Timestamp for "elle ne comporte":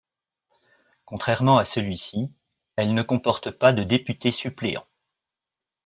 2.75-3.51